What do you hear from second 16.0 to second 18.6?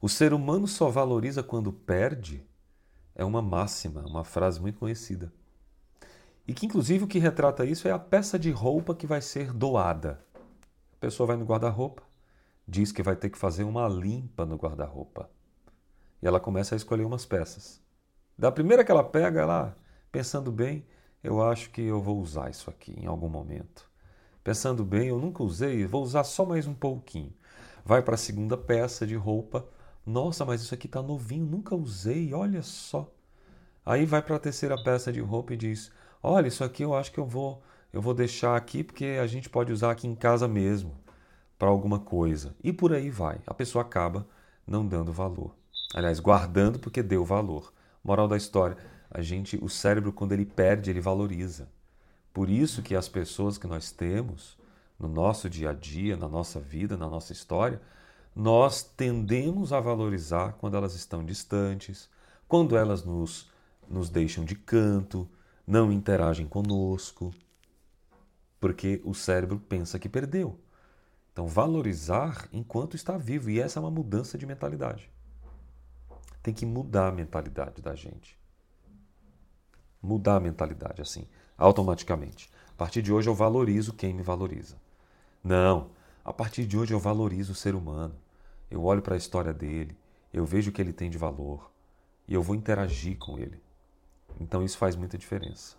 E ela começa a escolher umas peças. Da